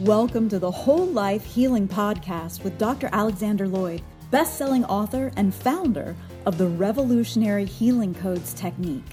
[0.00, 3.08] Welcome to the Whole Life Healing Podcast with Dr.
[3.14, 9.06] Alexander Loyd, best selling author and founder of the revolutionary Healing Codes technique.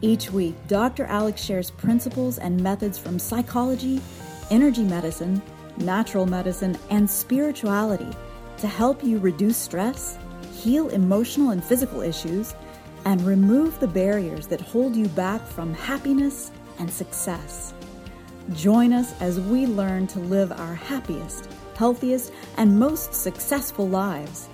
[0.00, 1.04] Each week, Dr.
[1.04, 4.00] Alex shares principles and methods from psychology,
[4.50, 5.40] energy medicine,
[5.76, 8.10] natural medicine, and spirituality
[8.58, 10.18] to help you reduce stress,
[10.52, 12.56] heal emotional and physical issues,
[13.04, 16.50] and remove the barriers that hold you back from happiness
[16.80, 17.72] and success.
[18.50, 24.48] Join us as we learn to live our happiest, healthiest, and most successful lives.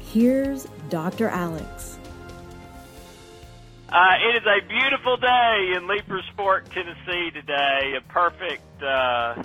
[0.00, 1.28] Here's Dr.
[1.28, 1.98] Alex.
[3.88, 7.94] Uh, it is a beautiful day in Leipers Fork, Tennessee today.
[7.98, 9.42] A perfect uh,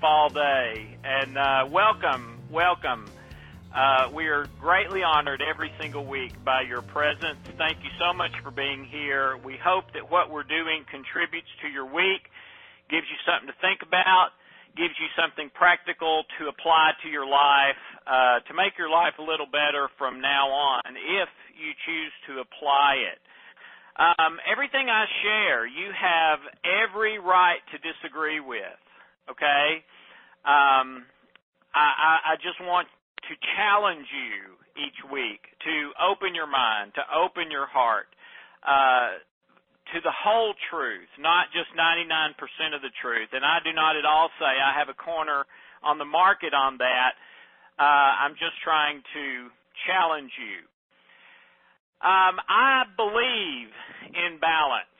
[0.00, 0.96] fall day.
[1.04, 3.06] And uh, welcome, welcome.
[3.72, 7.38] Uh, we are greatly honored every single week by your presence.
[7.58, 9.36] Thank you so much for being here.
[9.36, 12.30] We hope that what we're doing contributes to your week
[12.90, 14.36] gives you something to think about,
[14.76, 19.24] gives you something practical to apply to your life, uh, to make your life a
[19.24, 23.18] little better from now on if you choose to apply it.
[23.96, 28.76] Um, everything I share, you have every right to disagree with.
[29.32, 29.82] Okay,
[30.44, 31.08] um,
[31.74, 32.86] I, I, I just want
[33.26, 38.06] to challenge you each week to open your mind, to open your heart,
[38.62, 39.18] uh,
[39.94, 42.34] to the whole truth, not just 99%
[42.74, 43.30] of the truth.
[43.32, 45.46] And I do not at all say I have a corner
[45.82, 47.14] on the market on that.
[47.78, 49.24] Uh, I'm just trying to
[49.86, 50.66] challenge you.
[52.02, 53.70] Um, I believe
[54.12, 54.90] in balance.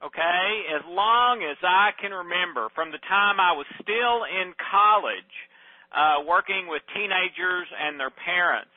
[0.00, 5.34] Okay, as long as I can remember, from the time I was still in college,
[5.92, 8.72] uh, working with teenagers and their parents,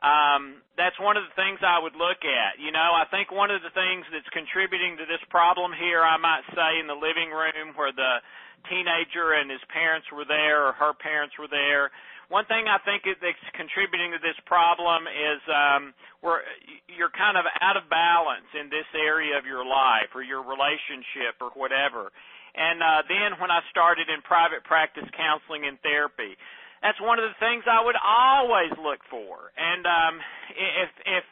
[0.00, 2.56] um, that's one of the things I would look at.
[2.56, 6.16] You know, I think one of the things that's contributing to this problem here, I
[6.16, 8.24] might say, in the living room where the
[8.68, 11.92] teenager and his parents were there or her parents were there.
[12.32, 15.92] One thing I think that's contributing to this problem is um,
[16.22, 16.46] where
[16.86, 21.42] you're kind of out of balance in this area of your life or your relationship
[21.42, 22.14] or whatever.
[22.54, 26.38] And uh, then when I started in private practice counseling and therapy,
[26.82, 29.52] that's one of the things I would always look for.
[29.56, 30.14] And um,
[30.56, 31.26] if if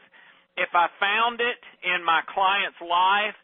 [0.69, 3.38] if I found it in my client's life,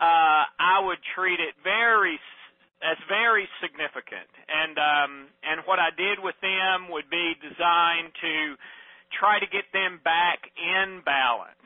[0.00, 2.18] uh, I would treat it very
[2.82, 4.30] as very significant.
[4.46, 8.54] And um, and what I did with them would be designed to
[9.18, 11.58] try to get them back in balance.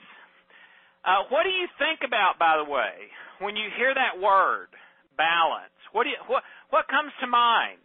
[1.05, 3.11] Uh, what do you think about, by the way,
[3.43, 4.71] when you hear that word
[5.19, 5.75] balance?
[5.91, 7.83] What do you, what what comes to mind?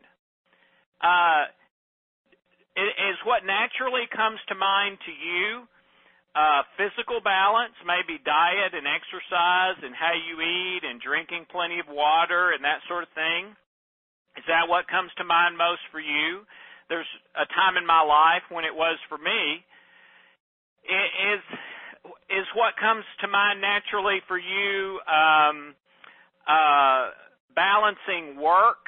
[1.02, 1.52] Uh,
[2.78, 5.66] is what naturally comes to mind to you
[6.38, 11.90] uh, physical balance, maybe diet and exercise and how you eat and drinking plenty of
[11.90, 13.58] water and that sort of thing?
[14.38, 16.46] Is that what comes to mind most for you?
[16.94, 19.66] There's a time in my life when it was for me.
[20.86, 21.44] Is
[22.30, 25.74] is what comes to mind naturally for you um,
[26.48, 27.12] uh,
[27.58, 28.88] balancing work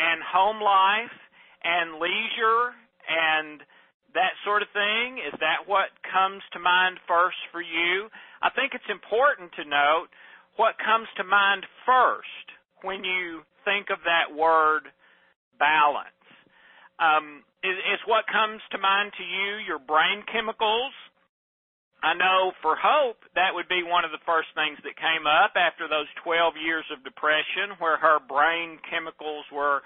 [0.00, 1.14] and home life
[1.62, 2.74] and leisure
[3.08, 3.62] and
[4.14, 5.18] that sort of thing?
[5.22, 8.08] Is that what comes to mind first for you?
[8.42, 10.08] I think it's important to note
[10.56, 12.46] what comes to mind first
[12.82, 14.88] when you think of that word
[15.58, 16.16] balance.
[16.96, 20.92] Um, is, is what comes to mind to you your brain chemicals?
[22.04, 25.56] I know for Hope, that would be one of the first things that came up
[25.56, 29.80] after those 12 years of depression where her brain chemicals were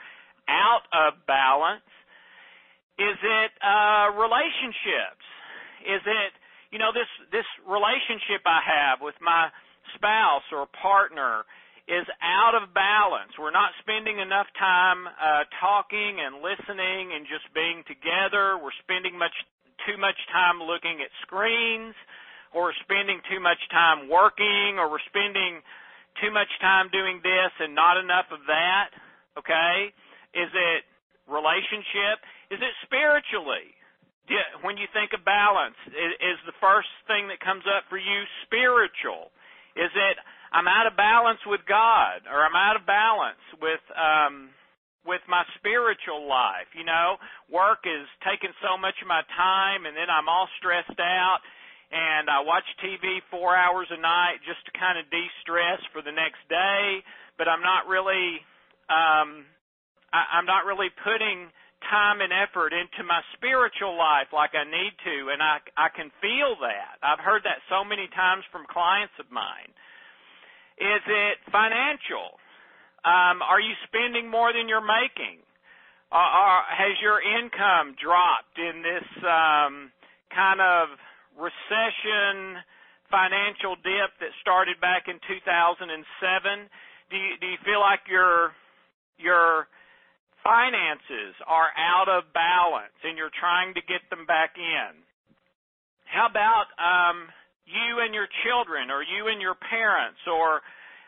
[0.50, 1.86] out of balance.
[2.98, 5.24] Is it uh, relationships?
[5.86, 6.32] Is it
[6.70, 9.50] you know this this relationship I have with my
[9.96, 11.44] spouse or partner
[11.90, 13.34] is out of balance.
[13.34, 18.54] We're not spending enough time uh, talking and listening and just being together.
[18.62, 19.34] We're spending much
[19.88, 21.98] too much time looking at screens,
[22.54, 25.58] or we're spending too much time working, or we're spending
[26.22, 28.94] too much time doing this and not enough of that.
[29.34, 29.90] Okay,
[30.38, 30.86] is it
[31.26, 32.22] relationship?
[32.50, 33.70] Is it spiritually?
[34.62, 39.34] When you think of balance, is the first thing that comes up for you spiritual?
[39.74, 40.16] Is it
[40.54, 44.54] I'm out of balance with God, or I'm out of balance with um,
[45.02, 46.70] with my spiritual life?
[46.78, 47.18] You know,
[47.50, 51.42] work is taking so much of my time, and then I'm all stressed out,
[51.90, 56.14] and I watch TV four hours a night just to kind of de-stress for the
[56.14, 57.02] next day.
[57.34, 58.42] But I'm not really
[58.86, 59.42] um,
[60.14, 61.50] I, I'm not really putting
[61.88, 66.12] time and effort into my spiritual life like I need to, and I I can
[66.20, 67.00] feel that.
[67.02, 69.72] I've heard that so many times from clients of mine.
[70.80, 72.40] Is it financial?
[73.04, 75.40] Um, are you spending more than you're making?
[76.12, 79.94] Are, has your income dropped in this um,
[80.34, 80.98] kind of
[81.38, 82.58] recession
[83.08, 85.86] financial dip that started back in 2007?
[87.10, 88.52] Do you, do you feel like your
[89.18, 89.68] your
[90.42, 94.92] finances are out of balance and you're trying to get them back in?
[96.08, 97.30] How about um,
[97.66, 100.58] you and your children, or you and your parents, or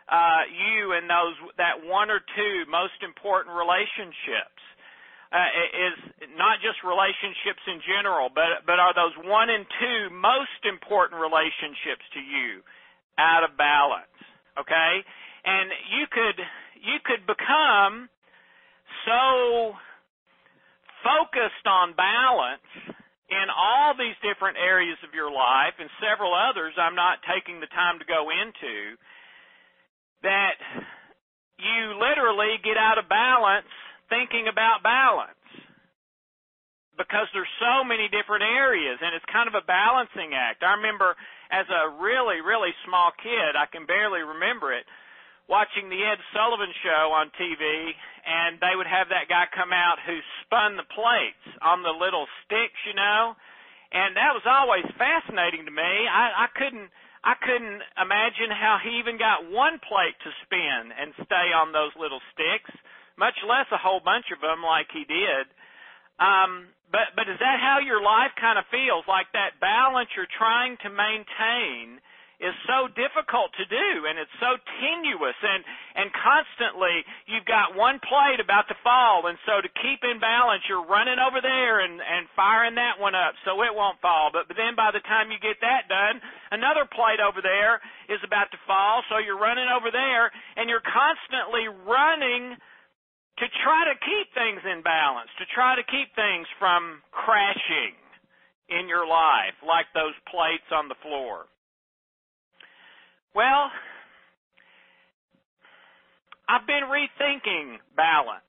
[0.06, 4.62] uh, you and those that one or two most important relationships?
[5.32, 5.48] uh,
[5.88, 5.96] is
[6.36, 12.04] not just relationships in general, but but are those one and two most important relationships
[12.12, 12.60] to you
[13.16, 14.12] out of balance?
[14.60, 14.92] Okay,
[15.48, 16.38] and you could
[16.84, 18.12] you could become
[19.06, 19.74] so
[21.02, 22.66] focused on balance
[23.30, 27.70] in all these different areas of your life and several others I'm not taking the
[27.72, 28.98] time to go into
[30.22, 30.56] that
[31.58, 33.70] you literally get out of balance
[34.10, 35.38] thinking about balance
[36.98, 40.62] because there's so many different areas and it's kind of a balancing act.
[40.62, 41.16] I remember
[41.50, 44.84] as a really, really small kid, I can barely remember it,
[45.48, 47.62] watching the Ed Sullivan show on TV
[48.22, 52.26] and they would have that guy come out who spun the plates on the little
[52.46, 53.34] sticks, you know.
[53.92, 55.92] And that was always fascinating to me.
[56.08, 56.88] I, I couldn't
[57.22, 61.94] I couldn't imagine how he even got one plate to spin and stay on those
[61.94, 62.74] little sticks
[63.16, 65.46] much less a whole bunch of them like he did.
[66.18, 69.04] Um, but but is that how your life kind of feels?
[69.08, 72.00] Like that balance you're trying to maintain
[72.42, 75.62] is so difficult to do and it's so tenuous and
[75.94, 80.66] and constantly you've got one plate about to fall and so to keep in balance
[80.66, 84.50] you're running over there and and firing that one up so it won't fall but,
[84.50, 86.18] but then by the time you get that done
[86.50, 87.78] another plate over there
[88.10, 90.28] is about to fall so you're running over there
[90.58, 92.58] and you're constantly running
[93.38, 97.96] to try to keep things in balance, to try to keep things from crashing
[98.68, 101.48] in your life like those plates on the floor.
[103.34, 103.72] Well,
[106.48, 108.44] I've been rethinking balance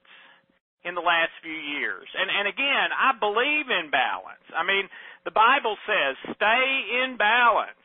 [0.83, 2.07] in the last few years.
[2.11, 4.43] And and again, I believe in balance.
[4.51, 4.91] I mean,
[5.23, 6.67] the Bible says stay
[7.03, 7.79] in balance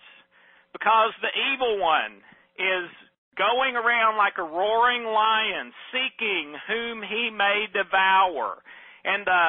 [0.74, 2.18] because the evil one
[2.58, 2.90] is
[3.38, 8.58] going around like a roaring lion, seeking whom he may devour.
[9.06, 9.44] And the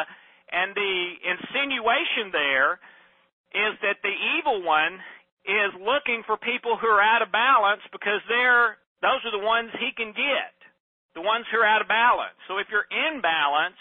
[0.54, 2.78] and the insinuation there
[3.58, 5.02] is that the evil one
[5.50, 9.74] is looking for people who are out of balance because they're those are the ones
[9.80, 10.54] he can get.
[11.18, 12.38] The ones who are out of balance.
[12.46, 13.80] So if you're in balance,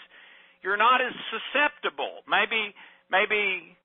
[0.65, 2.25] you're not as susceptible.
[2.25, 2.73] Maybe
[3.13, 3.77] maybe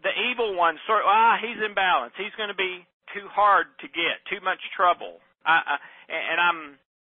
[0.00, 2.14] the evil one sort ah he's in balance.
[2.16, 5.20] He's going to be too hard to get, too much trouble.
[5.44, 5.76] I, I,
[6.08, 6.60] and I'm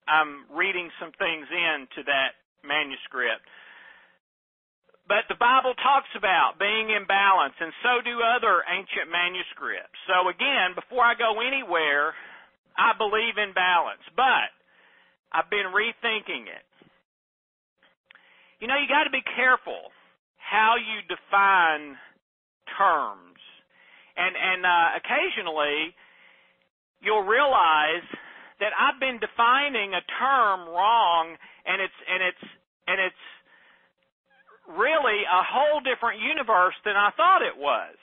[0.08, 3.44] I'm reading some things into that manuscript.
[5.08, 9.96] But the Bible talks about being in balance, and so do other ancient manuscripts.
[10.04, 12.12] So again, before I go anywhere,
[12.76, 14.52] I believe in balance, but
[15.32, 16.68] I've been rethinking it.
[18.60, 19.96] You know, you got to be careful
[20.36, 21.96] how you define
[22.76, 23.40] terms,
[24.20, 25.96] and and uh, occasionally
[27.00, 28.06] you'll realize
[28.60, 32.46] that I've been defining a term wrong and it's and it's
[32.88, 33.24] and it's
[34.68, 37.96] really a whole different universe than I thought it was.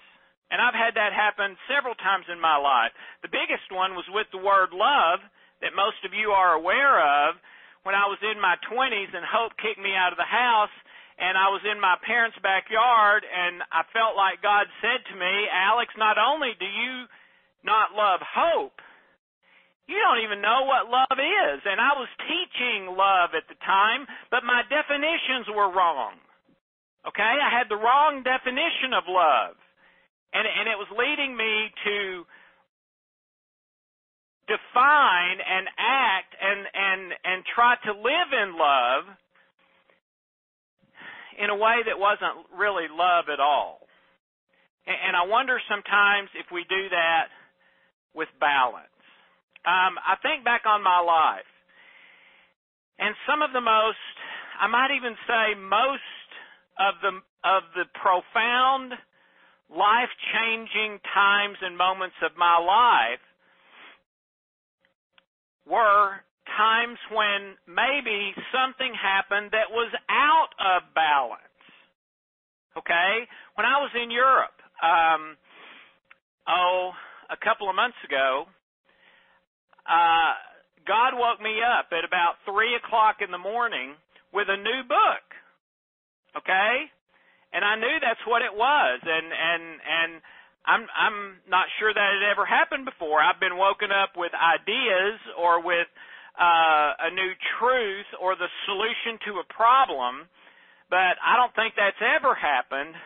[0.50, 2.92] And I've had that happen several times in my life.
[3.24, 5.20] The biggest one was with the word love
[5.60, 7.36] that most of you are aware of
[7.84, 10.72] when I was in my 20s and Hope kicked me out of the house
[11.20, 15.32] and I was in my parents' backyard and I felt like God said to me,
[15.52, 17.06] Alex, not only do you
[17.62, 18.80] not love Hope,
[19.86, 21.60] you don't even know what love is.
[21.64, 26.16] And I was teaching love at the time, but my definitions were wrong.
[27.08, 27.34] Okay?
[27.38, 29.56] I had the wrong definition of love.
[30.34, 32.26] And, and it was leading me to
[34.50, 39.04] define and act and, and, and try to live in love
[41.38, 43.86] in a way that wasn't really love at all.
[44.86, 47.30] And, and I wonder sometimes if we do that
[48.14, 48.94] with balance
[49.64, 51.48] um, I think back on my life,
[53.00, 54.14] and some of the most,
[54.60, 56.04] I might even say most
[56.78, 57.12] of the
[57.44, 58.92] of the profound,
[59.70, 63.20] life changing times and moments of my life
[65.68, 66.20] were
[66.56, 71.42] times when maybe something happened that was out of balance.
[72.76, 73.28] Okay?
[73.54, 75.36] When I was in Europe, um,
[76.48, 76.92] oh,
[77.30, 78.46] a couple of months ago,
[79.88, 80.32] uh,
[80.86, 83.96] God woke me up at about three o'clock in the morning
[84.32, 85.33] with a new book.
[86.36, 86.90] Okay?
[87.54, 88.98] And I knew that's what it was.
[89.02, 90.10] And and and
[90.66, 93.20] I'm I'm not sure that it ever happened before.
[93.20, 95.86] I've been woken up with ideas or with
[96.34, 100.26] uh, a new truth or the solution to a problem,
[100.90, 102.96] but I don't think that's ever happened.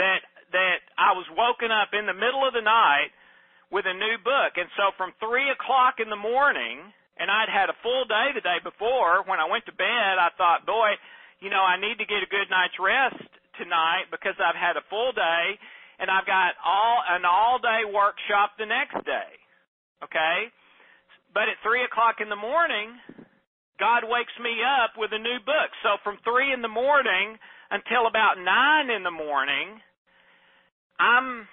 [0.00, 3.12] That that I was woken up in the middle of the night
[3.70, 6.82] with a new book, and so from three o'clock in the morning,
[7.20, 9.24] and I'd had a full day the day before.
[9.28, 10.96] When I went to bed, I thought, boy,
[11.42, 13.26] you know, I need to get a good night's rest
[13.58, 15.58] tonight because I've had a full day
[15.98, 19.30] and I've got all an all day workshop the next day.
[20.06, 20.54] Okay?
[21.34, 22.94] But at three o'clock in the morning,
[23.82, 25.70] God wakes me up with a new book.
[25.82, 27.34] So from three in the morning
[27.74, 29.82] until about nine in the morning,
[31.02, 31.50] I'm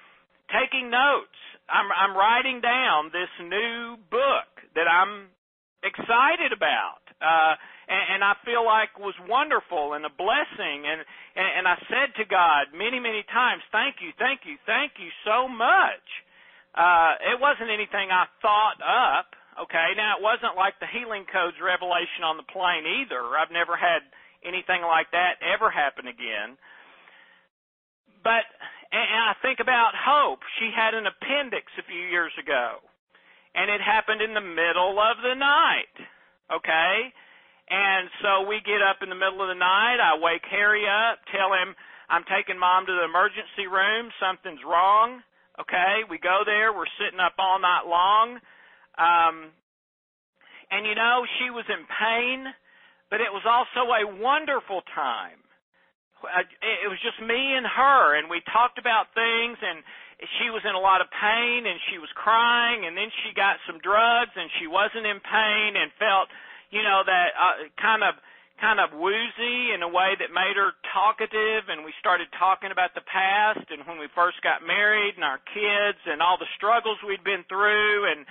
[0.54, 1.40] taking notes.
[1.66, 5.34] I'm I'm writing down this new book that I'm
[5.82, 7.02] excited about.
[7.18, 7.58] Uh
[7.90, 10.86] and, and I feel like was wonderful and a blessing.
[10.86, 11.02] And,
[11.36, 15.10] and and I said to God many many times thank you thank you thank you
[15.26, 16.06] so much.
[16.78, 19.34] Uh it wasn't anything I thought up
[19.66, 19.98] okay?
[19.98, 23.20] Now it wasn't like the healing codes revelation on the plane either.
[23.36, 24.06] I've never had
[24.46, 26.56] anything like that ever happen again.
[28.22, 28.46] But
[28.90, 30.42] and I think about Hope.
[30.58, 32.86] She had an appendix a few years ago
[33.58, 35.96] and it happened in the middle of the night
[36.54, 37.10] okay
[37.70, 40.02] and so we get up in the middle of the night.
[40.02, 41.78] I wake Harry up, tell him
[42.10, 44.10] I'm taking mom to the emergency room.
[44.18, 45.22] Something's wrong.
[45.62, 46.74] Okay, we go there.
[46.74, 48.42] We're sitting up all night long.
[48.98, 49.54] Um,
[50.74, 52.50] and you know, she was in pain,
[53.14, 55.38] but it was also a wonderful time.
[56.26, 56.44] Uh,
[56.84, 59.86] it was just me and her, and we talked about things, and
[60.42, 63.56] she was in a lot of pain, and she was crying, and then she got
[63.64, 66.28] some drugs, and she wasn't in pain, and felt
[66.70, 68.16] you know, that uh, kind of
[68.60, 72.92] kind of woozy in a way that made her talkative and we started talking about
[72.92, 77.00] the past and when we first got married and our kids and all the struggles
[77.08, 78.28] we'd been through and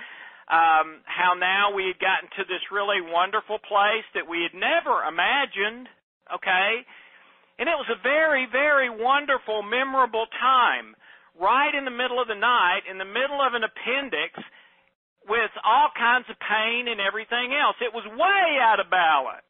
[0.53, 5.01] um how now we had gotten to this really wonderful place that we had never
[5.01, 5.89] imagined
[6.29, 6.85] okay?
[7.57, 10.93] And it was a very very wonderful memorable time.
[11.41, 14.37] Right in the middle of the night in the middle of an appendix
[15.27, 17.75] with all kinds of pain and everything else.
[17.81, 19.43] It was way out of balance.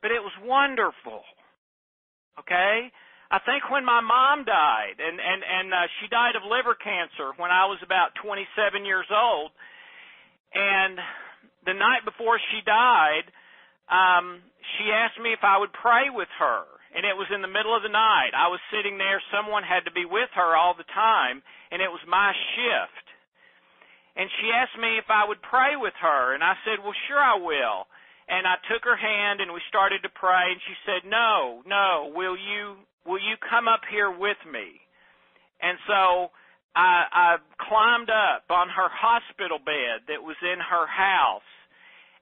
[0.00, 1.22] But it was wonderful.
[2.40, 2.92] Okay?
[3.30, 7.34] I think when my mom died and and and uh, she died of liver cancer
[7.36, 8.46] when I was about 27
[8.86, 9.50] years old.
[10.54, 10.98] And
[11.66, 13.26] the night before she died,
[13.90, 14.46] um
[14.78, 16.70] she asked me if I would pray with her.
[16.94, 18.32] And it was in the middle of the night.
[18.32, 21.92] I was sitting there, someone had to be with her all the time, and it
[21.92, 23.05] was my shift
[24.16, 27.20] and she asked me if I would pray with her and I said, "Well, sure
[27.20, 27.86] I will."
[28.28, 32.12] And I took her hand and we started to pray and she said, "No, no,
[32.14, 34.80] will you will you come up here with me?"
[35.60, 36.30] And so
[36.74, 41.50] I I climbed up on her hospital bed that was in her house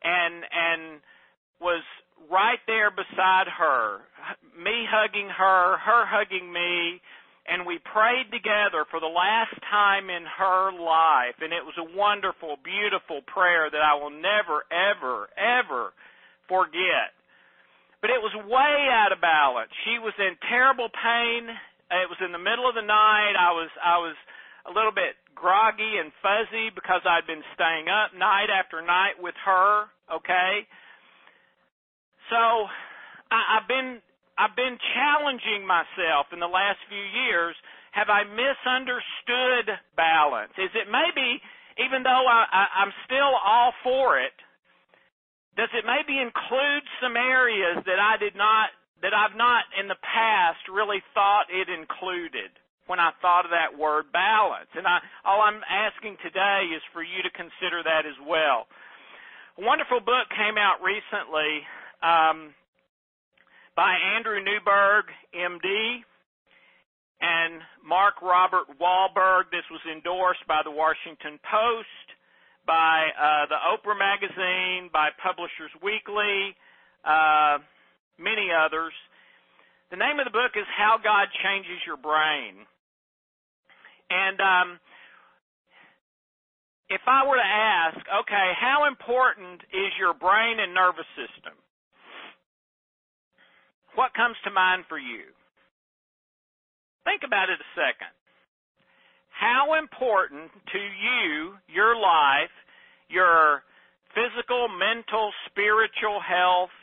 [0.02, 1.00] and and
[1.60, 1.82] was
[2.30, 4.00] right there beside her,
[4.56, 7.00] me hugging her, her hugging me,
[7.44, 11.88] and we prayed together for the last time in her life and it was a
[11.96, 15.92] wonderful beautiful prayer that I will never ever ever
[16.48, 17.12] forget.
[18.00, 19.72] But it was way out of balance.
[19.88, 21.48] She was in terrible pain.
[21.88, 23.36] It was in the middle of the night.
[23.36, 24.16] I was I was
[24.68, 29.36] a little bit groggy and fuzzy because I'd been staying up night after night with
[29.44, 30.66] her okay?
[32.30, 32.40] So
[33.30, 34.00] I, I've been
[34.34, 37.54] I've been challenging myself in the last few years.
[37.94, 40.50] Have I misunderstood balance?
[40.58, 41.38] Is it maybe,
[41.78, 44.34] even though I, I, I'm still all for it,
[45.54, 48.74] does it maybe include some areas that I did not,
[49.06, 52.50] that I've not in the past really thought it included
[52.90, 54.66] when I thought of that word balance?
[54.74, 58.66] And I, all I'm asking today is for you to consider that as well.
[59.58, 61.62] A wonderful book came out recently.
[62.02, 62.50] Um,
[63.76, 66.02] by Andrew Newberg, MD,
[67.20, 69.50] and Mark Robert Waldman.
[69.50, 72.06] This was endorsed by the Washington Post,
[72.66, 76.54] by uh, the Oprah magazine, by Publishers Weekly,
[77.02, 77.58] uh,
[78.18, 78.94] many others.
[79.90, 82.62] The name of the book is How God Changes Your Brain.
[84.10, 84.68] And um,
[86.90, 91.58] if I were to ask, okay, how important is your brain and nervous system?
[93.94, 95.30] What comes to mind for you?
[97.04, 98.10] Think about it a second.
[99.30, 102.54] How important to you, your life,
[103.08, 103.62] your
[104.14, 106.74] physical, mental, spiritual health,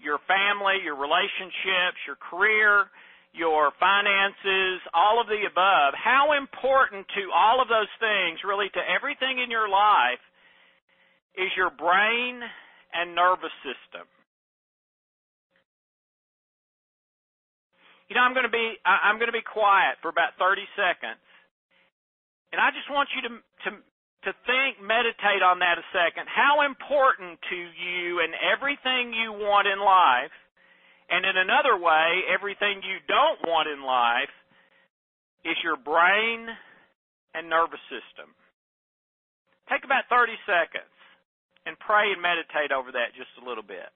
[0.00, 2.88] your family, your relationships, your career,
[3.32, 8.82] your finances, all of the above, how important to all of those things, really to
[8.82, 10.18] everything in your life,
[11.36, 12.42] is your brain
[12.90, 14.08] and nervous system.
[18.10, 21.22] You know, I'm going to be I'm going to be quiet for about 30 seconds.
[22.50, 23.70] And I just want you to to
[24.28, 26.28] to think, meditate on that a second.
[26.28, 30.34] How important to you and everything you want in life,
[31.08, 34.34] and in another way, everything you don't want in life,
[35.40, 36.44] is your brain
[37.32, 38.28] and nervous system.
[39.72, 40.92] Take about 30 seconds
[41.64, 43.88] and pray and meditate over that just a little bit.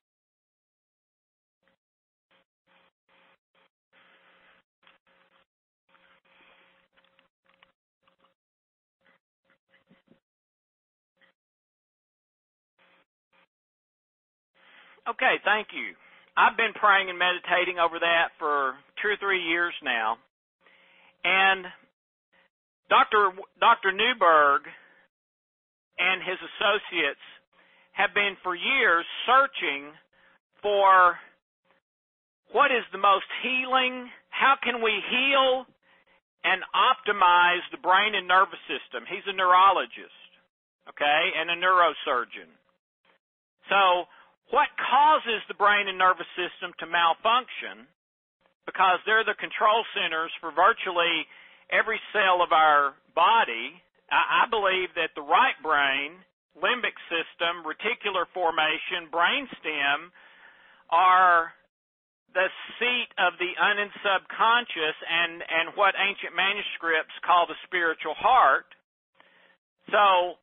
[15.05, 15.93] Okay, thank you.
[16.37, 20.17] I've been praying and meditating over that for two or three years now.
[21.25, 21.67] And
[22.89, 23.37] Dr.
[23.61, 23.93] Dr.
[23.93, 24.65] Newberg
[26.01, 27.23] and his associates
[27.93, 29.93] have been for years searching
[30.63, 31.21] for
[32.51, 35.67] what is the most healing, how can we heal
[36.45, 39.05] and optimize the brain and nervous system.
[39.09, 40.29] He's a neurologist,
[40.93, 42.53] okay, and a neurosurgeon.
[43.73, 44.05] So
[44.51, 47.89] what causes the brain and nervous system to malfunction
[48.67, 51.29] because they're the control centers for virtually
[51.73, 53.77] every cell of our body.
[54.09, 56.21] I, I believe that the right brain,
[56.57, 60.13] limbic system, reticular formation, brainstem
[60.93, 61.53] are
[62.35, 68.19] the seat of the un and subconscious and, and what ancient manuscripts call the spiritual
[68.19, 68.67] heart.
[69.89, 70.41] So,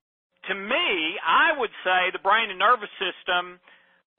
[0.50, 3.60] to me, I would say the brain and nervous system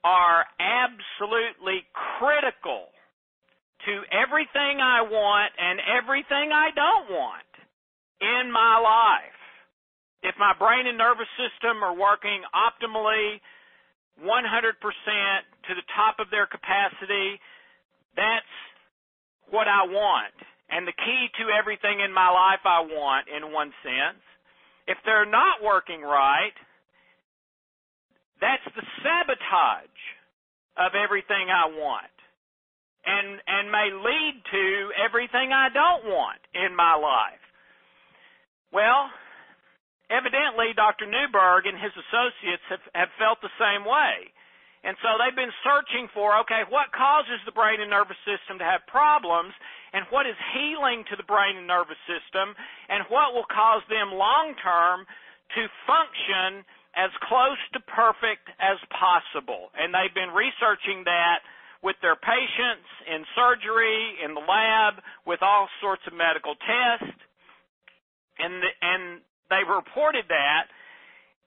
[0.04, 1.86] are absolutely
[2.18, 2.90] critical
[3.86, 7.50] to everything I want and everything I don't want
[8.20, 9.38] in my life.
[10.22, 13.42] If my brain and nervous system are working optimally,
[14.22, 17.42] 100% to the top of their capacity,
[18.14, 18.54] that's
[19.50, 20.34] what I want.
[20.70, 24.22] And the key to everything in my life I want, in one sense.
[24.86, 26.54] If they're not working right,
[28.40, 29.91] that's the sabotage
[30.76, 32.12] of everything I want.
[33.02, 37.42] And and may lead to everything I don't want in my life.
[38.70, 39.10] Well,
[40.08, 41.10] evidently Dr.
[41.10, 44.30] Newberg and his associates have, have felt the same way.
[44.82, 48.66] And so they've been searching for, okay, what causes the brain and nervous system to
[48.66, 49.54] have problems,
[49.94, 52.50] and what is healing to the brain and nervous system,
[52.90, 55.06] and what will cause them long term
[55.54, 59.72] to function as close to perfect as possible.
[59.76, 61.40] And they've been researching that
[61.82, 67.18] with their patients in surgery, in the lab, with all sorts of medical tests.
[68.38, 69.02] And, the, and
[69.50, 70.70] they reported that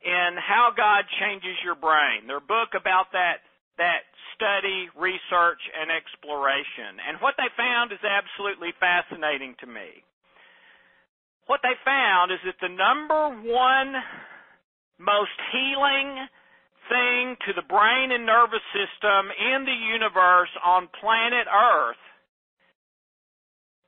[0.03, 3.41] in How God Changes Your Brain, their book about that,
[3.77, 4.05] that
[4.35, 6.99] study, research, and exploration.
[6.99, 10.03] And what they found is absolutely fascinating to me.
[11.47, 13.93] What they found is that the number one
[14.99, 16.27] most healing
[16.89, 22.03] thing to the brain and nervous system in the universe on planet Earth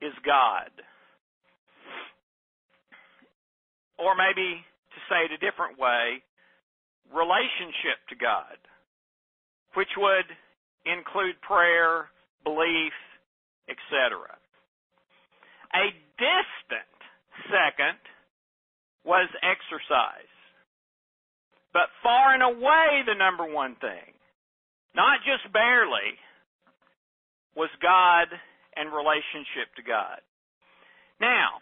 [0.02, 0.72] is God.
[3.98, 6.22] Or maybe to say it a different way,
[7.14, 8.58] relationship to God,
[9.74, 10.30] which would
[10.86, 12.10] include prayer,
[12.44, 12.94] belief,
[13.70, 14.38] etc.
[15.74, 16.98] A distant
[17.50, 18.00] second
[19.04, 20.37] was exercise
[21.78, 24.10] but far and away the number one thing,
[24.98, 26.18] not just barely,
[27.54, 28.34] was God
[28.74, 30.18] and relationship to God.
[31.22, 31.62] Now,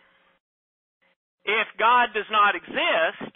[1.44, 3.36] if God does not exist,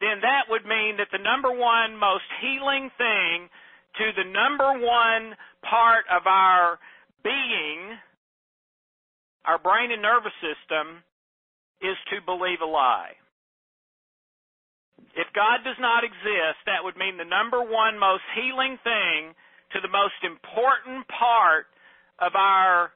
[0.00, 3.52] then that would mean that the number one most healing thing
[4.00, 6.80] to the number one part of our
[7.20, 8.00] being,
[9.44, 11.04] our brain and nervous system,
[11.84, 13.12] is to believe a lie.
[15.14, 19.34] If God does not exist, that would mean the number one most healing thing
[19.72, 21.66] to the most important part
[22.18, 22.90] of our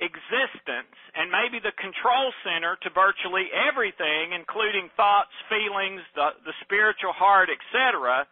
[0.00, 7.12] existence and maybe the control center to virtually everything, including thoughts, feelings, the, the spiritual
[7.12, 8.26] heart, etc.,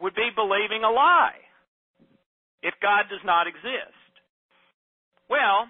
[0.00, 1.40] would be believing a lie
[2.62, 3.96] if God does not exist.
[5.28, 5.68] Well,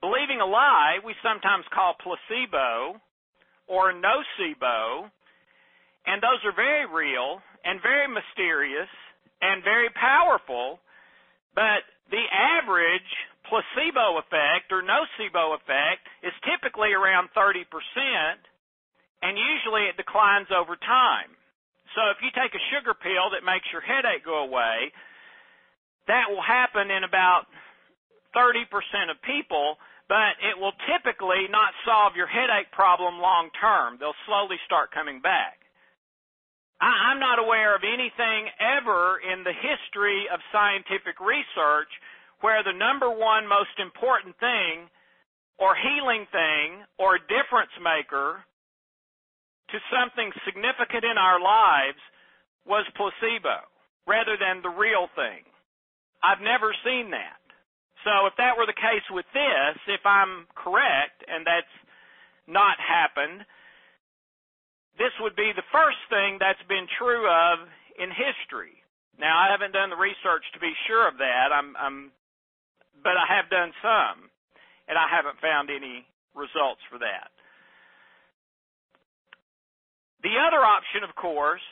[0.00, 3.00] Believing a lie, we sometimes call placebo
[3.66, 5.10] or nocebo,
[6.06, 8.88] and those are very real and very mysterious
[9.42, 10.78] and very powerful,
[11.54, 13.10] but the average
[13.50, 17.66] placebo effect or nocebo effect is typically around 30%,
[19.22, 21.34] and usually it declines over time.
[21.96, 24.92] So if you take a sugar pill that makes your headache go away,
[26.06, 27.50] that will happen in about
[28.36, 28.68] 30%
[29.10, 29.76] of people,
[30.08, 34.00] but it will typically not solve your headache problem long term.
[34.00, 35.60] They'll slowly start coming back.
[36.80, 41.90] I'm not aware of anything ever in the history of scientific research
[42.40, 44.86] where the number one most important thing
[45.58, 48.46] or healing thing or difference maker
[49.74, 51.98] to something significant in our lives
[52.64, 53.66] was placebo
[54.06, 55.42] rather than the real thing.
[56.22, 57.42] I've never seen that.
[58.04, 61.74] So if that were the case with this, if I'm correct and that's
[62.46, 63.42] not happened,
[64.98, 67.66] this would be the first thing that's been true of
[67.98, 68.78] in history.
[69.18, 71.50] Now I haven't done the research to be sure of that.
[71.50, 72.10] I'm, I'm
[73.02, 74.30] but I have done some,
[74.90, 76.02] and I haven't found any
[76.34, 77.30] results for that.
[80.22, 81.62] The other option, of course,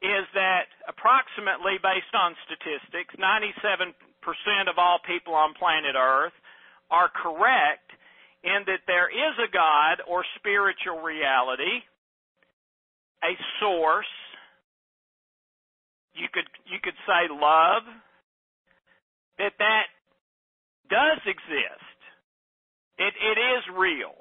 [0.00, 3.92] is that approximately based on statistics, 97%
[4.68, 6.36] of all people on planet Earth
[6.90, 7.90] are correct
[8.42, 11.84] in that there is a God or spiritual reality,
[13.22, 14.12] a source,
[16.14, 17.84] you could you could say love,
[19.38, 19.86] that that
[20.88, 21.96] does exist.
[22.98, 24.12] It, it is real.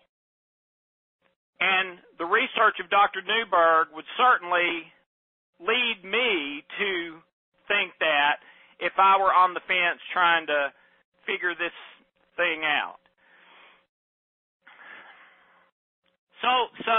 [1.60, 3.20] And the research of Dr.
[3.20, 4.88] Newberg would certainly
[5.60, 7.20] lead me to
[7.68, 8.40] think that
[8.80, 10.72] if I were on the fence trying to
[11.28, 11.76] figure this
[12.36, 13.04] thing out.
[16.42, 16.52] So,
[16.88, 16.98] so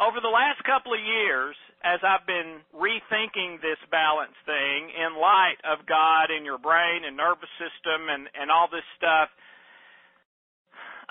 [0.00, 5.60] over the last couple of years, as I've been rethinking this balance thing in light
[5.62, 9.28] of God and your brain and nervous system and, and all this stuff,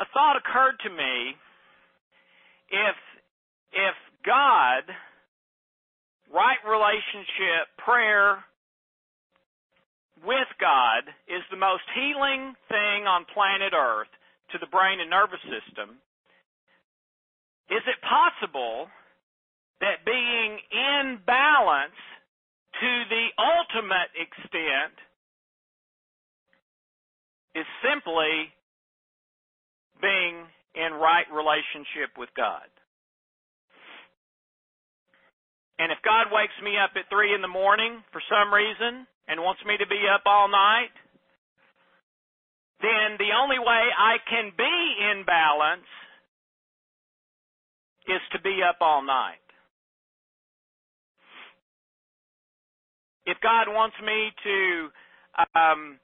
[0.02, 1.38] a thought occurred to me
[2.70, 2.98] if
[3.74, 4.84] if God,
[6.34, 8.44] right relationship, prayer
[10.26, 14.12] with God is the most healing thing on planet Earth
[14.52, 16.00] to the brain and nervous system,
[17.70, 18.88] is it possible
[19.82, 21.98] that being in balance
[22.80, 24.96] to the ultimate extent
[27.56, 28.54] is simply
[30.02, 30.46] being
[30.78, 32.70] in right relationship with God.
[35.80, 39.42] And if God wakes me up at 3 in the morning for some reason and
[39.42, 40.94] wants me to be up all night,
[42.82, 44.78] then the only way I can be
[45.12, 45.90] in balance
[48.08, 49.42] is to be up all night.
[53.28, 54.58] if God wants me to
[55.54, 56.00] um,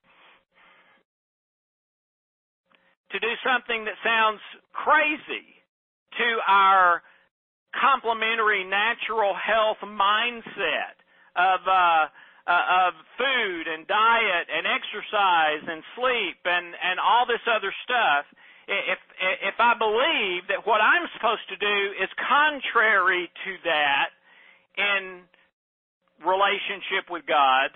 [3.11, 4.43] to do something that sounds
[4.75, 5.47] crazy
[6.19, 7.01] to our
[7.73, 10.95] complementary natural health mindset
[11.35, 12.07] of uh,
[12.45, 18.25] uh, of food and diet and exercise and sleep and and all this other stuff
[18.67, 18.99] if
[19.43, 24.09] if I believe that what I'm supposed to do is contrary to that
[24.77, 25.27] in
[26.23, 27.75] relationship with God,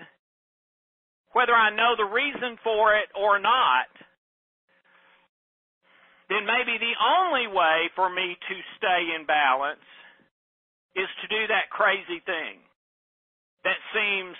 [1.32, 3.92] whether I know the reason for it or not,
[6.28, 9.84] then maybe the only way for me to stay in balance
[10.96, 12.60] is to do that crazy thing
[13.64, 14.36] that seems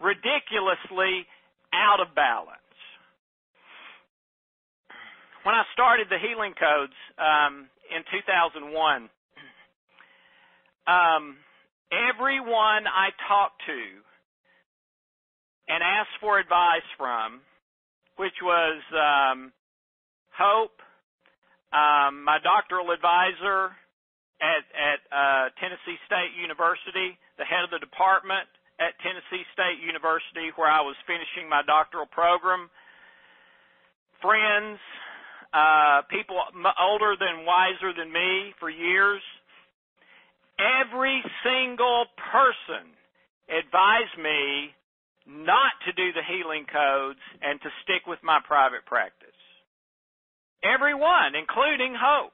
[0.00, 1.24] ridiculously
[1.72, 2.60] out of balance.
[5.42, 9.08] When I started the healing codes um, in 2001,
[10.86, 11.36] um,
[11.92, 13.80] everyone I talked to
[15.68, 17.40] and asked for advice from,
[18.16, 19.52] which was um,
[20.36, 20.82] Hope,
[21.72, 23.74] um, my doctoral advisor
[24.38, 28.46] at, at uh, Tennessee State University, the head of the department
[28.78, 32.68] at Tennessee State University, where I was finishing my doctoral program,
[34.20, 34.78] friends,
[35.54, 36.36] uh, people
[36.76, 39.22] older than wiser than me for years
[40.58, 42.88] every single person
[43.48, 44.72] advised me
[45.26, 49.25] not to do the healing codes and to stick with my private practice.
[50.64, 52.32] Everyone, including Hope.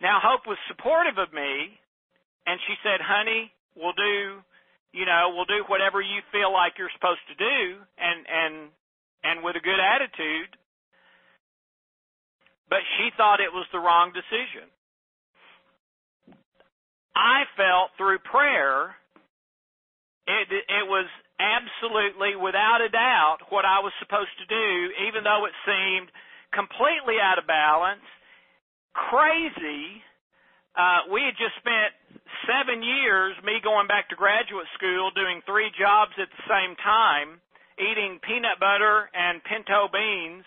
[0.00, 1.78] Now, Hope was supportive of me,
[2.46, 4.40] and she said, honey, we'll do,
[4.92, 8.54] you know, we'll do whatever you feel like you're supposed to do, and, and,
[9.24, 10.52] and with a good attitude.
[12.68, 14.68] But she thought it was the wrong decision.
[17.14, 18.96] I felt through prayer,
[20.26, 21.06] it, it was
[21.74, 24.70] absolutely, without a doubt, what I was supposed to do,
[25.08, 26.08] even though it seemed
[26.54, 28.04] completely out of balance,
[28.94, 30.02] crazy.
[30.74, 31.94] Uh, we had just spent
[32.46, 37.38] seven years, me going back to graduate school, doing three jobs at the same time,
[37.78, 40.46] eating peanut butter and pinto beans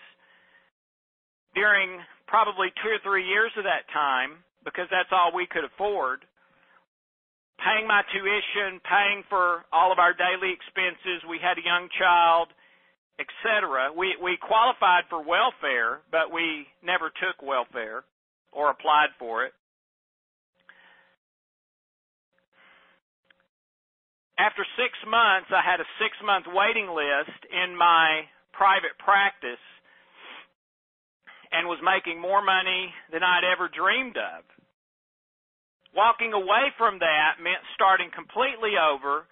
[1.54, 6.27] during probably two or three years of that time because that's all we could afford
[7.58, 11.26] paying my tuition, paying for all of our daily expenses.
[11.28, 12.48] We had a young child,
[13.18, 13.90] etc.
[13.92, 18.04] We we qualified for welfare, but we never took welfare
[18.52, 19.52] or applied for it.
[24.38, 28.22] After six months, I had a six month waiting list in my
[28.54, 29.62] private practice
[31.50, 34.44] and was making more money than I'd ever dreamed of.
[35.94, 39.24] Walking away from that meant starting completely over,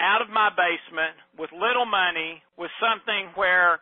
[0.00, 3.78] out of my basement, with little money, with something where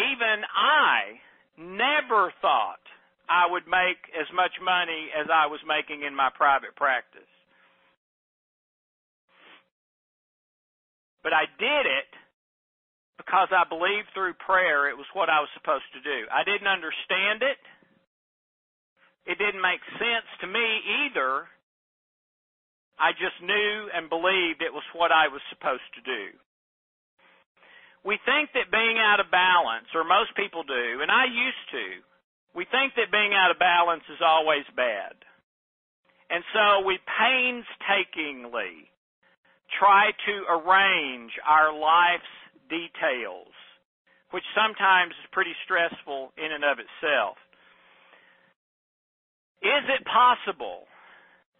[0.00, 1.20] even I
[1.56, 2.80] never thought
[3.28, 7.28] I would make as much money as I was making in my private practice.
[11.26, 12.10] But I did it
[13.18, 16.30] because I believed through prayer it was what I was supposed to do.
[16.30, 17.58] I didn't understand it.
[19.26, 20.66] It didn't make sense to me
[21.06, 21.50] either.
[22.96, 26.24] I just knew and believed it was what I was supposed to do.
[28.06, 31.86] We think that being out of balance, or most people do, and I used to,
[32.54, 35.18] we think that being out of balance is always bad.
[36.30, 38.88] And so we painstakingly
[39.78, 42.34] try to arrange our life's
[42.70, 43.50] details,
[44.30, 47.36] which sometimes is pretty stressful in and of itself.
[49.62, 50.84] Is it possible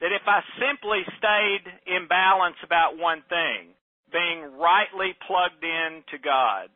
[0.01, 3.73] that if I simply stayed in balance about one thing,
[4.13, 6.69] being rightly plugged in to God,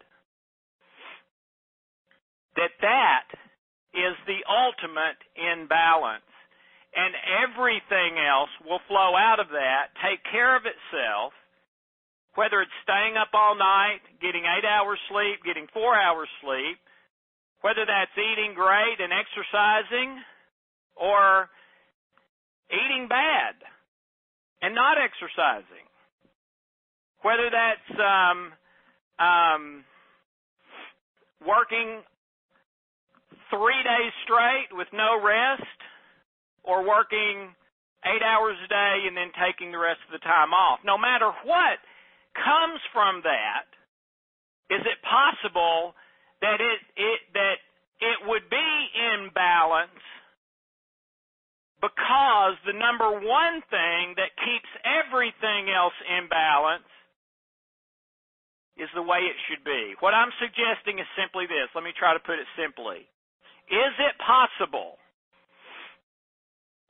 [2.56, 3.28] that that
[3.94, 6.26] is the ultimate in balance
[6.90, 7.14] and
[7.46, 11.30] everything else will flow out of that, take care of itself,
[12.34, 16.78] whether it's staying up all night, getting eight hours sleep, getting four hours sleep,
[17.62, 20.18] whether that's eating great and exercising,
[21.00, 21.48] or
[22.70, 23.56] eating bad
[24.62, 25.88] and not exercising.
[27.22, 28.52] Whether that's um,
[29.18, 29.84] um,
[31.46, 32.00] working
[33.50, 35.80] three days straight with no rest,
[36.64, 37.52] or working
[38.04, 40.80] eight hours a day and then taking the rest of the time off.
[40.84, 41.78] No matter what
[42.36, 43.68] comes from that,
[44.72, 45.92] is it possible
[46.40, 47.58] that it, it that
[48.00, 50.04] it would be in balance
[51.80, 56.88] because the number one thing that keeps everything else in balance
[58.76, 59.96] is the way it should be.
[60.00, 61.68] What I'm suggesting is simply this.
[61.74, 63.08] Let me try to put it simply.
[63.68, 65.00] Is it possible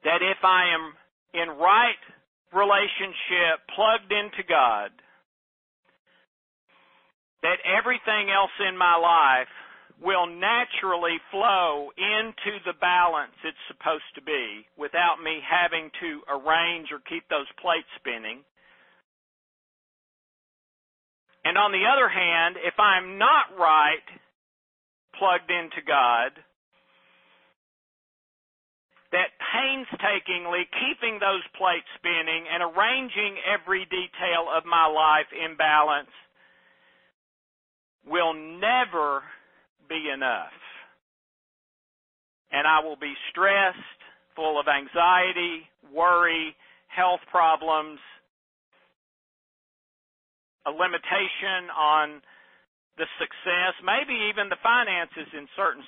[0.03, 0.94] that if I am
[1.35, 2.03] in right
[2.50, 4.90] relationship, plugged into God,
[7.42, 9.53] that everything else in my life
[10.00, 16.88] will naturally flow into the balance it's supposed to be without me having to arrange
[16.88, 18.40] or keep those plates spinning.
[21.44, 24.08] And on the other hand, if I'm not right
[25.16, 26.32] plugged into God,
[29.12, 36.12] that painstakingly keeping those plates spinning and arranging every detail of my life in balance
[38.06, 39.22] will never
[39.90, 40.55] be enough.
[42.55, 44.00] And I will be stressed,
[44.38, 46.55] full of anxiety, worry,
[46.87, 47.98] health problems,
[50.66, 52.22] a limitation on
[52.98, 55.83] the success, maybe even the finances in certain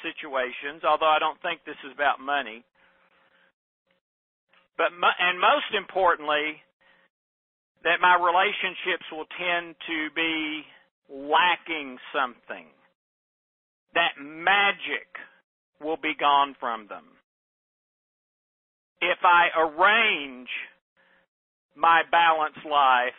[0.00, 2.64] situations, although I don't think this is about money.
[4.76, 6.62] But and most importantly,
[7.82, 10.64] that my relationships will tend to be
[11.10, 12.66] lacking something
[13.94, 15.08] that magic
[15.80, 17.04] will be gone from them.
[19.00, 20.48] If I arrange
[21.76, 23.18] my balanced life,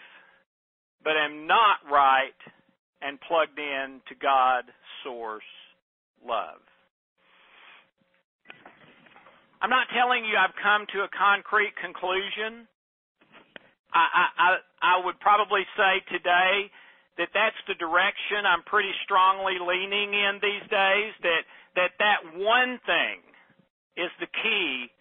[1.04, 2.40] but am not right
[3.02, 4.66] and plugged in to God,
[5.04, 5.44] source,
[6.26, 6.62] love.
[9.62, 12.68] I'm not telling you I've come to a concrete conclusion.
[13.94, 14.50] I, I,
[14.82, 16.70] I would probably say today
[17.18, 21.44] that that's the direction I'm pretty strongly leaning in these days that
[21.76, 23.24] that that one thing
[23.96, 24.92] is the key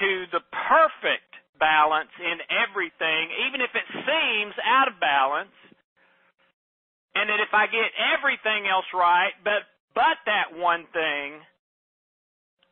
[0.00, 5.54] to the perfect balance in everything, even if it seems out of balance.
[7.14, 11.42] And that if I get everything else right, but but that one thing,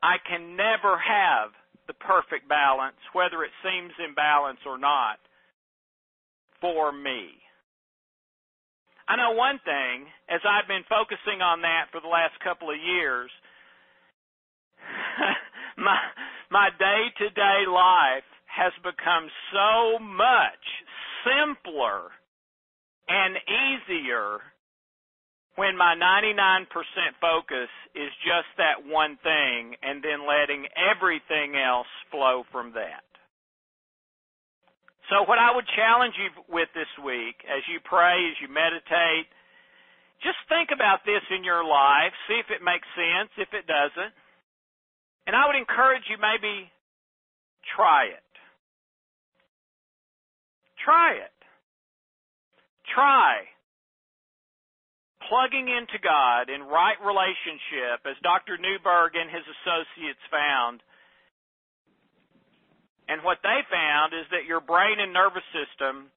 [0.03, 1.53] I can never have
[1.87, 5.21] the perfect balance, whether it seems imbalance or not,
[6.61, 7.40] for me.
[9.11, 12.79] I know one thing, as I've been focusing on that for the last couple of
[12.79, 13.27] years,
[15.77, 15.99] my
[16.47, 20.63] my day-to-day life has become so much
[21.27, 22.15] simpler
[23.11, 24.39] and easier
[25.59, 26.71] when my 99%
[27.21, 33.10] focus is just that one thing and then letting everything else flow from that.
[35.11, 39.27] So what I would challenge you with this week as you pray, as you meditate,
[40.23, 44.15] just think about this in your life, see if it makes sense, if it doesn't.
[45.27, 46.71] And I would encourage you maybe
[47.75, 48.31] try it.
[50.79, 51.35] Try it.
[52.95, 53.51] Try
[55.31, 58.59] plugging into God in right relationship, as Dr.
[58.59, 60.83] Newberg and his associates found,
[63.11, 66.15] and what they found is that your brain and nervous system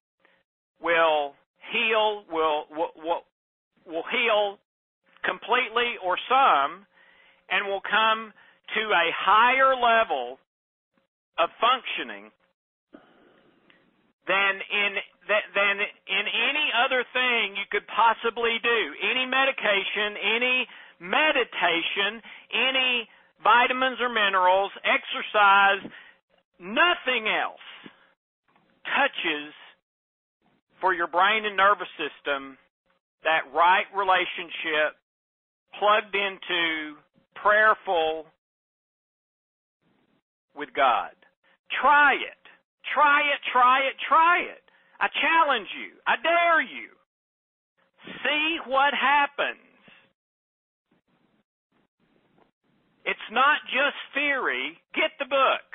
[0.78, 1.34] will
[1.74, 3.26] heal, will, will,
[3.90, 4.62] will, heal
[5.26, 6.86] completely or some,
[7.50, 8.30] and will come
[8.78, 10.38] to a higher level
[11.42, 12.30] of functioning
[14.28, 14.92] than in
[15.28, 18.80] than in any other thing you could possibly do.
[19.02, 20.68] Any medication, any
[21.00, 22.22] meditation,
[22.54, 23.08] any
[23.44, 25.84] vitamins or minerals, exercise,
[26.64, 27.68] Nothing else
[28.88, 29.52] touches
[30.80, 32.58] for your brain and nervous system
[33.24, 34.96] that right relationship
[35.76, 36.96] plugged into
[37.36, 38.26] prayerful
[40.56, 41.12] with God.
[41.82, 42.40] Try it.
[42.94, 44.64] Try it, try it, try it.
[45.00, 46.00] I challenge you.
[46.08, 46.96] I dare you.
[48.24, 49.60] See what happens.
[53.04, 54.80] It's not just theory.
[54.96, 55.73] Get the book.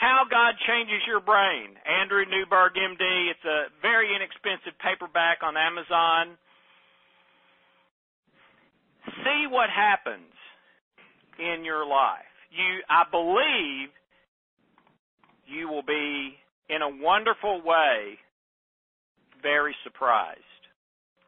[0.00, 1.76] How God Changes Your Brain.
[1.84, 3.04] Andrew Newberg, MD.
[3.28, 6.40] It's a very inexpensive paperback on Amazon.
[9.20, 10.32] See what happens
[11.36, 12.32] in your life.
[12.48, 13.92] You, I believe
[15.44, 16.32] you will be
[16.72, 18.16] in a wonderful way
[19.42, 20.40] very surprised.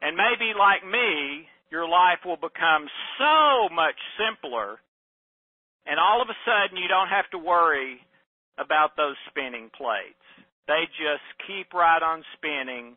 [0.01, 2.89] And maybe like me, your life will become
[3.21, 4.81] so much simpler
[5.85, 8.01] and all of a sudden you don't have to worry
[8.57, 10.19] about those spinning plates.
[10.67, 12.95] They just keep right on spinning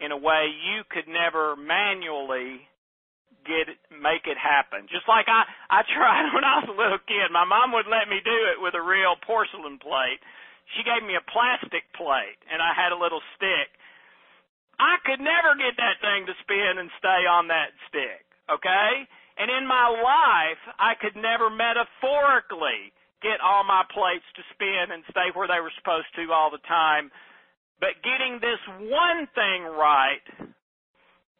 [0.00, 2.64] in a way you could never manually
[3.44, 4.86] get make it happen.
[4.88, 7.32] Just like I I tried when I was a little kid.
[7.32, 10.20] My mom would let me do it with a real porcelain plate.
[10.76, 13.74] She gave me a plastic plate and I had a little stick.
[14.80, 19.04] I could never get that thing to spin and stay on that stick, okay?
[19.36, 25.04] And in my life, I could never metaphorically get all my plates to spin and
[25.10, 27.10] stay where they were supposed to all the time.
[27.80, 30.24] But getting this one thing right,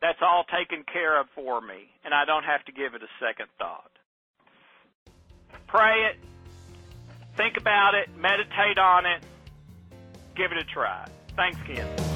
[0.01, 3.13] that's all taken care of for me, and I don't have to give it a
[3.21, 3.91] second thought.
[5.67, 6.17] Pray it,
[7.37, 9.23] think about it, meditate on it,
[10.37, 11.07] give it a try.
[11.37, 12.10] Thanks, Ken.